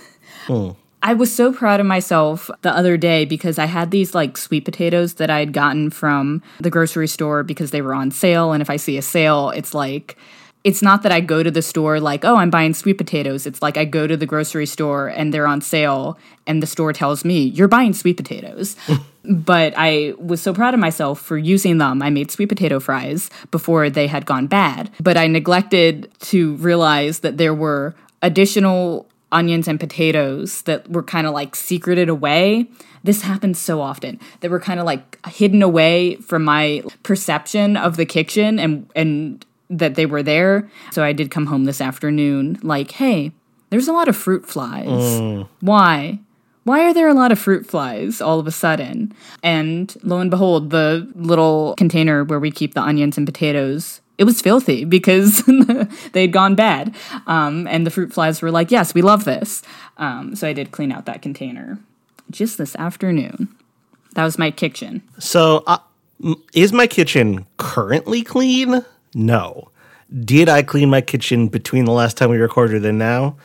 [1.04, 4.66] I was so proud of myself the other day because I had these like sweet
[4.66, 8.54] potatoes that I had gotten from the grocery store because they were on sale.
[8.54, 10.16] And if I see a sale, it's like,
[10.64, 13.48] it's not that I go to the store like, oh, I'm buying sweet potatoes.
[13.48, 16.94] It's like I go to the grocery store and they're on sale and the store
[16.94, 18.76] tells me, you're buying sweet potatoes.
[19.26, 22.04] but I was so proud of myself for using them.
[22.04, 24.92] I made sweet potato fries before they had gone bad.
[25.00, 31.28] But I neglected to realize that there were additional onions and potatoes that were kind
[31.28, 32.68] of like secreted away.
[33.04, 34.20] This happens so often.
[34.42, 39.46] That were kind of like hidden away from my perception of the kitchen and and
[39.70, 40.70] that they were there.
[40.92, 43.32] So I did come home this afternoon like, "Hey,
[43.70, 44.88] there's a lot of fruit flies.
[44.88, 45.48] Mm.
[45.62, 46.20] Why?
[46.64, 50.30] Why are there a lot of fruit flies all of a sudden?" And lo and
[50.30, 55.42] behold, the little container where we keep the onions and potatoes it was filthy because
[56.12, 56.94] they'd gone bad.
[57.26, 59.64] Um, and the fruit flies were like, yes, we love this.
[59.98, 61.80] Um, so I did clean out that container
[62.30, 63.48] just this afternoon.
[64.14, 65.02] That was my kitchen.
[65.18, 65.80] So, uh,
[66.54, 68.86] is my kitchen currently clean?
[69.16, 69.72] No.
[70.24, 73.38] Did I clean my kitchen between the last time we recorded and now?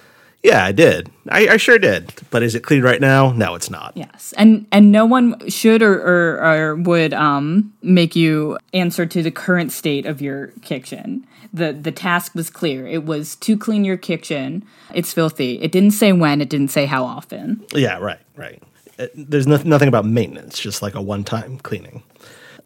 [0.47, 1.11] Yeah, I did.
[1.29, 2.15] I, I sure did.
[2.31, 3.33] But is it clean right now?
[3.33, 3.95] No, it's not.
[3.97, 9.23] Yes, and and no one should or or, or would um, make you answer to
[9.25, 11.27] the current state of your kitchen.
[11.53, 12.87] the The task was clear.
[12.87, 14.65] It was to clean your kitchen.
[14.95, 15.61] It's filthy.
[15.61, 16.41] It didn't say when.
[16.41, 17.65] It didn't say how often.
[17.75, 18.63] Yeah, right, right.
[19.01, 22.05] Uh, There's no, nothing about maintenance, just like a one time cleaning.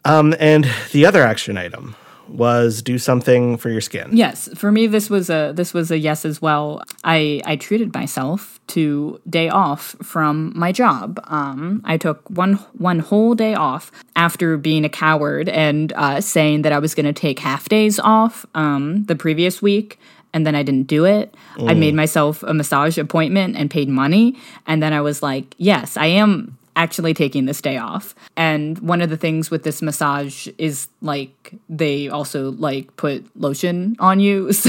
[0.05, 1.97] Um, and the other action item
[2.31, 4.11] was do something for your skin.
[4.13, 6.83] Yes, for me this was a this was a yes as well.
[7.05, 11.21] I I treated myself to day off from my job.
[11.25, 16.63] Um, I took one one whole day off after being a coward and uh, saying
[16.63, 19.99] that I was going to take half days off um, the previous week.
[20.33, 21.35] And then I didn't do it.
[21.59, 24.39] I made myself a massage appointment and paid money.
[24.65, 28.15] And then I was like, yes, I am actually taking this day off.
[28.37, 33.97] And one of the things with this massage is like they also like put lotion
[33.99, 34.53] on you.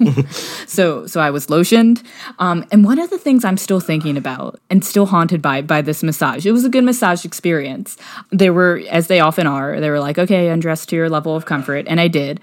[0.00, 0.22] So
[0.66, 2.02] so so I was lotioned.
[2.38, 5.82] Um, and one of the things I'm still thinking about and still haunted by by
[5.82, 6.46] this massage.
[6.46, 7.98] It was a good massage experience.
[8.30, 9.78] They were as they often are.
[9.78, 12.40] They were like, okay, undress to your level of comfort, and I did.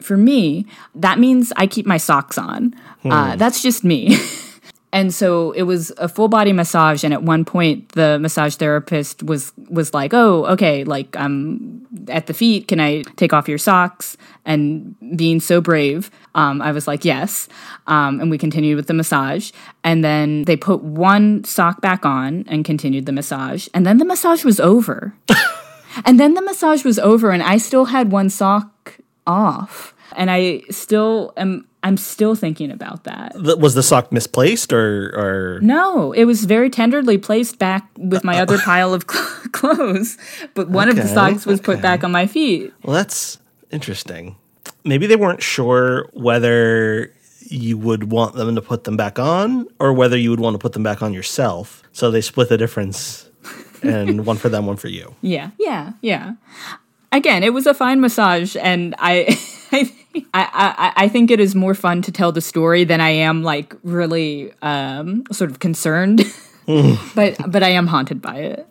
[0.00, 2.74] For me, that means I keep my socks on.
[3.04, 4.18] Uh, that's just me.
[4.92, 9.22] and so it was a full body massage and at one point the massage therapist
[9.22, 12.68] was was like oh okay like i'm at the feet.
[12.68, 14.16] Can i take off your socks?
[14.44, 17.48] And being so brave um, i was like yes.
[17.86, 19.52] Um, and we continued with the massage.
[19.84, 23.68] And then they put one sock back on and continued the massage.
[23.74, 25.14] And then the massage was over.
[26.04, 30.60] And then the massage was over and i still had one sock off and i
[30.70, 36.24] still am i'm still thinking about that Was the sock misplaced or or no, it
[36.24, 40.18] was very tenderly placed back with my other pile of cl- clothes,
[40.54, 42.72] but one of the socks was put back on my feet.
[42.82, 43.38] Well, that's
[43.70, 44.36] interesting.
[44.84, 47.12] Maybe they weren't sure whether
[47.50, 50.58] you would want them to put them back on or whether you would want to
[50.58, 51.82] put them back on yourself.
[51.92, 53.28] So they split the difference
[53.82, 55.14] and one for them, one for you.
[55.22, 56.34] Yeah, yeah, yeah.
[57.12, 59.38] Again, it was a fine massage, and I,
[59.72, 59.90] I,
[60.34, 63.74] I, I think it is more fun to tell the story than I am like
[63.82, 66.24] really um, sort of concerned.
[67.14, 68.66] but but I am haunted by it.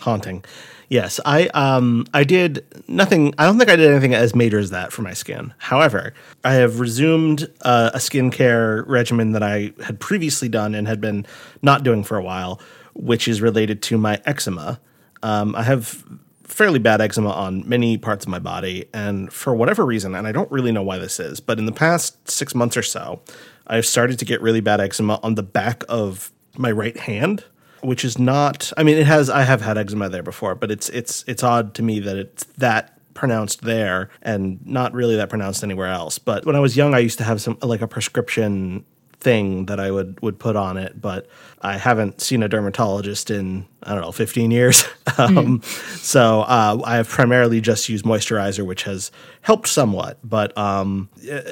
[0.00, 0.44] Haunting.
[0.88, 3.34] Yes, I um I did nothing.
[3.38, 5.54] I don't think I did anything as major as that for my skin.
[5.58, 6.12] However,
[6.42, 11.24] I have resumed uh, a skincare regimen that I had previously done and had been
[11.62, 12.60] not doing for a while,
[12.94, 14.80] which is related to my eczema.
[15.22, 16.04] Um, I have
[16.44, 20.32] fairly bad eczema on many parts of my body, and for whatever reason, and I
[20.32, 23.20] don't really know why this is, but in the past six months or so,
[23.66, 27.44] I've started to get really bad eczema on the back of my right hand
[27.84, 30.88] which is not I mean it has I have had eczema there before, but it's
[30.88, 35.62] it's it's odd to me that it's that pronounced there and not really that pronounced
[35.62, 36.18] anywhere else.
[36.18, 38.84] But when I was young I used to have some like a prescription
[39.24, 41.26] thing that I would would put on it, but
[41.62, 44.84] I haven't seen a dermatologist in I don't know 15 years.
[45.18, 49.10] um, So uh, I have primarily just used moisturizer, which has
[49.40, 50.18] helped somewhat.
[50.22, 51.08] But um,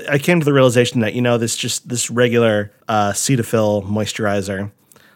[0.08, 4.70] I came to the realization that you know this just this regular uh, Cetaphil moisturizer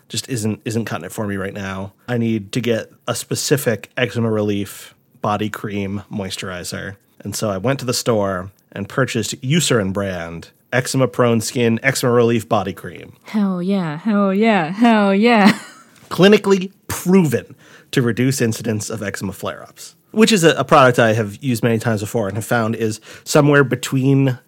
[0.09, 1.92] just isn't isn't cutting it for me right now.
[2.09, 6.97] I need to get a specific eczema relief body cream moisturizer.
[7.21, 12.12] And so I went to the store and purchased Eucerin brand eczema prone skin eczema
[12.12, 13.15] relief body cream.
[13.25, 13.97] Hell yeah!
[13.97, 14.71] Hell yeah!
[14.71, 15.59] Hell yeah!
[16.11, 17.57] Clinically proven
[17.93, 21.79] to reduce incidence of eczema flare-ups, which is a, a product I have used many
[21.79, 24.39] times before and have found is somewhere between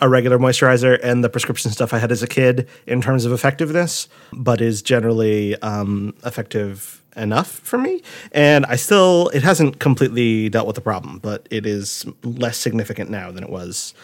[0.00, 3.32] a regular moisturizer and the prescription stuff I had as a kid in terms of
[3.32, 8.02] effectiveness, but is generally um, effective enough for me.
[8.32, 13.10] And I still, it hasn't completely dealt with the problem, but it is less significant
[13.10, 13.94] now than it was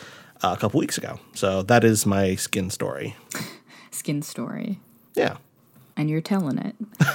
[0.42, 1.18] a couple weeks ago.
[1.34, 3.16] So that is my skin story.
[3.90, 4.78] Skin story.
[5.14, 5.38] Yeah.
[5.96, 6.74] and you're telling it.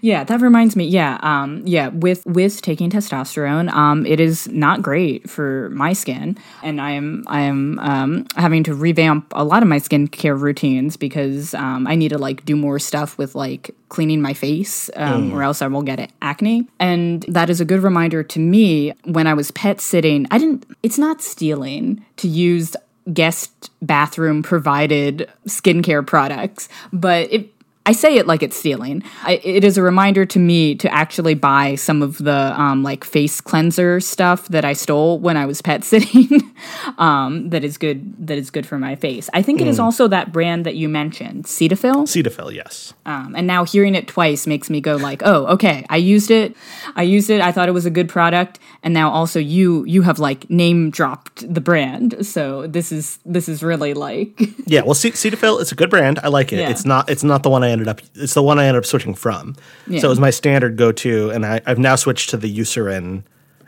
[0.00, 0.86] yeah, that reminds me.
[0.86, 1.88] Yeah, um, yeah.
[1.88, 7.24] With with taking testosterone, um, it is not great for my skin, and I am
[7.26, 11.94] I am um, having to revamp a lot of my skincare routines because um, I
[11.94, 15.66] need to like do more stuff with like cleaning my face, um, or else I
[15.66, 16.66] will get acne.
[16.80, 20.26] And that is a good reminder to me when I was pet sitting.
[20.30, 20.64] I didn't.
[20.82, 22.74] It's not stealing to use
[23.12, 27.50] guest bathroom provided skincare products, but it
[27.84, 29.02] I say it like it's stealing.
[29.24, 33.02] I, it is a reminder to me to actually buy some of the um, like
[33.02, 36.54] face cleanser stuff that I stole when I was pet sitting.
[36.98, 38.14] um, that is good.
[38.26, 39.28] That is good for my face.
[39.32, 42.04] I think it is also that brand that you mentioned, Cetaphil.
[42.06, 42.94] Cetaphil, yes.
[43.04, 46.54] Um, and now hearing it twice makes me go like, oh, okay, I used it.
[46.94, 47.40] I used it.
[47.40, 50.90] I thought it was a good product, and now also you you have like name
[50.90, 52.24] dropped the brand.
[52.24, 56.20] So this is this is really like Yeah, well, C- Cetaphil, it's a good brand.
[56.22, 56.60] I like it.
[56.60, 56.70] Yeah.
[56.70, 57.10] It's not.
[57.10, 58.00] It's not the one I ended up.
[58.14, 59.56] It's the one I ended up switching from.
[59.86, 60.00] Yeah.
[60.00, 63.24] So it was my standard go-to, and I, I've now switched to the Eucerin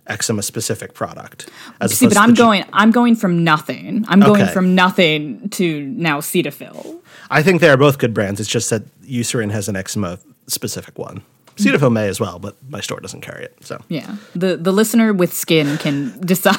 [0.06, 1.50] eczema specific product.
[1.86, 2.64] See, but I'm going.
[2.72, 4.04] I'm going from nothing.
[4.08, 7.00] I'm going from nothing to now Cetaphil.
[7.30, 8.40] I think they are both good brands.
[8.40, 11.22] It's just that Eucerin has an eczema specific one.
[11.56, 13.56] Cetaphil may as well, but my store doesn't carry it.
[13.60, 16.56] So Yeah, the the listener with skin can decide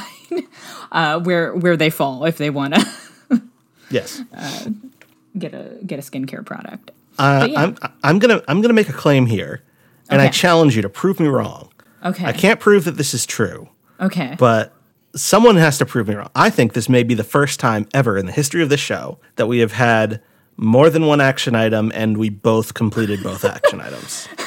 [0.91, 3.41] uh, where where they fall if they want to
[3.89, 4.21] yes,
[5.37, 6.91] get a get a skincare product.
[7.17, 7.59] Uh, yeah.
[7.61, 9.63] I'm I'm gonna I'm gonna make a claim here,
[10.09, 11.71] and I challenge you to prove me wrong.
[12.03, 12.25] Okay.
[12.25, 13.69] I can't prove that this is true.
[13.99, 14.35] Okay.
[14.37, 14.73] but
[15.15, 16.29] someone has to prove me wrong.
[16.35, 19.19] I think this may be the first time ever in the history of this show
[19.37, 20.21] that we have had
[20.57, 24.27] more than one action item, and we both completed both action items.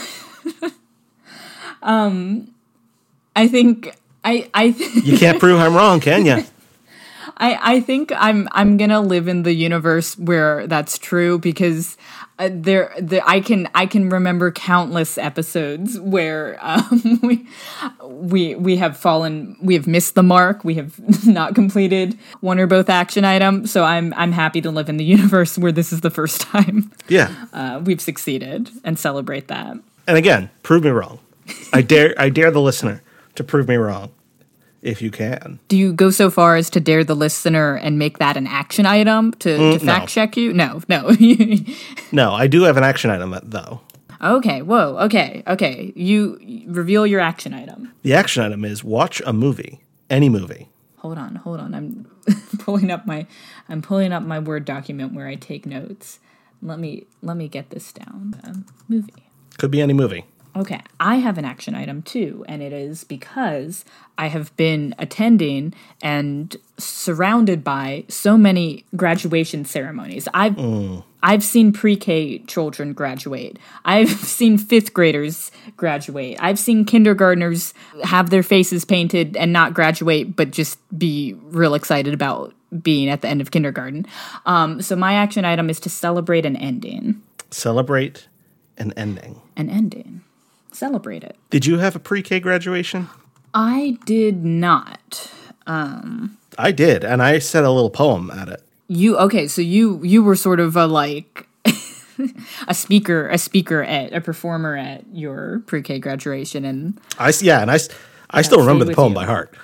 [1.82, 2.52] Um,
[3.36, 6.44] I think I I th- You can't prove I'm wrong, can you?
[7.36, 11.96] I I think I'm I'm gonna live in the universe where that's true because
[12.38, 12.92] uh, there
[13.26, 17.46] I can I can remember countless episodes where um, we
[18.02, 22.66] we we have fallen we have missed the mark we have not completed one or
[22.66, 26.00] both action item so I'm I'm happy to live in the universe where this is
[26.00, 27.32] the first time Yeah.
[27.52, 29.76] uh, we've succeeded and celebrate that.
[30.06, 31.18] And again, prove me wrong.
[31.72, 33.02] I dare I dare the listener
[33.34, 34.10] to prove me wrong
[34.82, 35.58] if you can.
[35.68, 38.86] Do you go so far as to dare the listener and make that an action
[38.86, 39.78] item to, to Mm, no.
[39.78, 40.52] fact check you?
[40.52, 41.10] No, no.
[42.12, 43.80] No, I do have an action item though.
[44.22, 45.92] okay, whoa, okay, okay.
[45.94, 47.92] You reveal your action item.
[48.02, 50.68] The action item is watch a movie, any movie.
[50.98, 51.74] Hold on, hold on.
[51.74, 52.06] I'm
[52.58, 53.26] pulling up my
[53.68, 56.18] I'm pulling up my Word document where I take notes.
[56.62, 58.40] Let me let me get this down.
[58.44, 59.12] Um, movie.
[59.58, 60.24] Could be any movie.
[60.58, 63.84] Okay, I have an action item too, and it is because
[64.16, 70.26] I have been attending and surrounded by so many graduation ceremonies.
[70.34, 70.58] I've
[71.22, 73.58] I've seen pre-K children graduate.
[73.84, 76.36] I've seen 5th graders graduate.
[76.40, 82.14] I've seen kindergartners have their faces painted and not graduate but just be real excited
[82.14, 82.52] about
[82.82, 84.06] being at the end of kindergarten.
[84.44, 87.22] Um, so my action item is to celebrate an ending.
[87.50, 88.26] Celebrate
[88.76, 89.40] an ending.
[89.56, 90.22] An ending.
[90.72, 91.36] Celebrate it.
[91.50, 93.08] Did you have a pre-K graduation?
[93.54, 95.32] I did not.
[95.66, 98.62] I did, and I said a little poem at it.
[98.88, 99.46] You okay?
[99.48, 101.46] So you you were sort of a like
[102.68, 107.70] a speaker, a speaker at a performer at your pre-K graduation, and I yeah, and
[107.70, 107.78] I
[108.30, 109.16] I still remember the poem you.
[109.16, 109.54] by heart.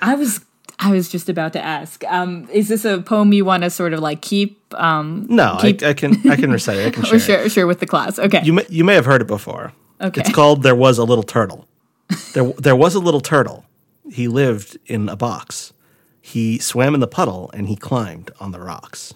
[0.00, 0.40] I was
[0.80, 3.92] I was just about to ask, um, is this a poem you want to sort
[3.92, 6.86] of like keep um, No, I, Keep- I can I can recite it.
[6.86, 7.12] I can share.
[7.14, 7.20] or it.
[7.22, 8.18] share share with the class?
[8.18, 9.72] Okay, You may, you may have heard it before.
[10.00, 10.20] Okay.
[10.20, 11.66] It's called "There Was a Little Turtle."
[12.34, 13.64] There there was a little turtle.
[14.10, 15.72] He lived in a box.
[16.20, 19.14] He swam in the puddle and he climbed on the rocks.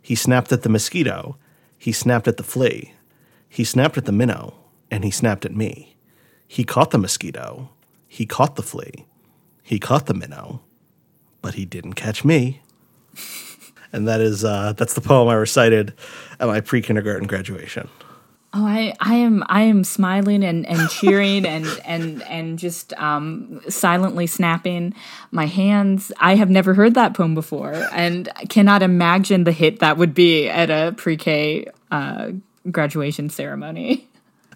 [0.00, 1.36] He snapped at the mosquito.
[1.78, 2.94] He snapped at the flea.
[3.48, 4.54] He snapped at the minnow
[4.90, 5.96] and he snapped at me.
[6.46, 7.70] He caught the mosquito.
[8.08, 9.06] He caught the flea.
[9.62, 10.60] He caught the minnow,
[11.42, 12.60] but he didn't catch me.
[13.92, 15.92] And that is uh, that's the poem I recited
[16.40, 17.90] at my pre-kindergarten graduation.
[18.54, 23.62] Oh, I, I am I am smiling and, and cheering and and and just um,
[23.68, 24.94] silently snapping
[25.30, 26.12] my hands.
[26.18, 30.48] I have never heard that poem before, and cannot imagine the hit that would be
[30.50, 32.32] at a pre-K uh,
[32.70, 34.06] graduation ceremony.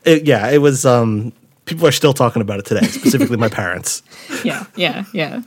[0.04, 0.84] It, yeah, it was.
[0.84, 1.32] Um,
[1.64, 4.02] people are still talking about it today, specifically my parents.
[4.44, 5.42] Yeah, yeah, yeah.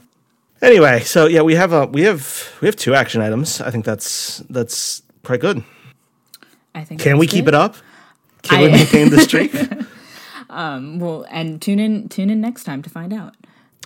[0.62, 3.62] Anyway, so yeah, we have a we have we have two action items.
[3.62, 5.64] I think that's that's quite good.
[6.76, 7.01] I think.
[7.01, 7.76] Can we keep it up?
[8.41, 9.53] Can we maintain the streak?
[10.49, 13.36] Well, and tune in tune in next time to find out.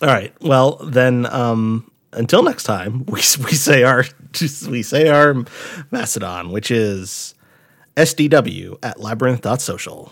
[0.01, 0.33] All right.
[0.41, 3.13] Well, then um, until next time, we
[3.45, 4.05] we say our
[4.69, 5.35] we say our
[5.91, 7.35] Mastodon, which is
[7.95, 10.11] SDW at labyrinth.social.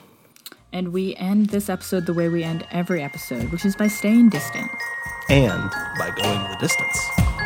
[0.74, 4.30] And we end this episode the way we end every episode, which is by staying
[4.30, 4.72] distant.
[5.30, 7.41] and by going the distance.